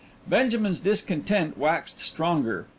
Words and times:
Benjamin's 0.27 0.79
discontent 0.79 1.59
waxed 1.59 1.99
stronger. 1.99 2.65